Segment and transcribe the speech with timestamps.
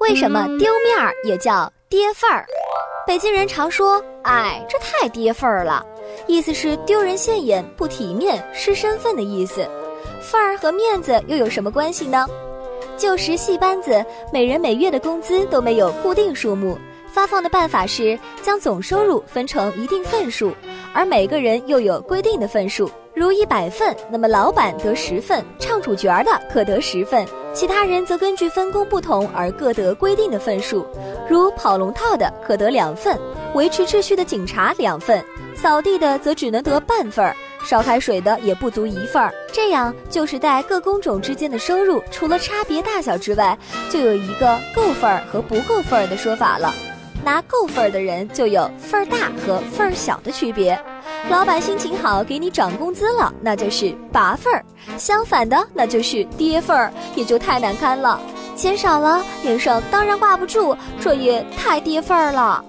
[0.00, 2.46] 为什么丢面儿也叫跌份儿？
[3.06, 5.84] 北京人常说：“哎，这太跌份儿了。”
[6.26, 9.68] 意思是丢人现眼、不体面、失身份的意思。
[10.20, 12.26] 份儿和面子又有什么关系呢？
[12.96, 20.52] 旧时戏班子每人每月的工资都没有固定数目，发放的办法是将总收入分成一定份数，
[20.92, 22.90] 而每个人又有规定的份数。
[23.16, 30.86] 如一百份，那么老板得十份，唱主角的可得十份，其他人则根据分工不同而各得规定的份数。
[31.26, 33.18] 如跑龙套的可得两份，
[33.54, 35.24] 维持秩序的警察两份，
[35.54, 39.32] 扫地的则只能得半份儿，烧开水的也不足一份儿。
[39.50, 43.58] 这样就是在各工种之间的收入除了差别大小之外，
[43.88, 46.70] 就有一个够份儿和不够份儿的说法了。
[47.24, 50.78] 拿够份儿的人就有份儿大和份儿小的区别。
[51.28, 54.62] 老板心情好，给你涨工资了，那就是拔份儿；
[54.96, 58.20] 相反的，那就是跌份儿，也就太难堪了。
[58.54, 62.64] 钱少了，脸上当然挂不住，这也太跌份儿了。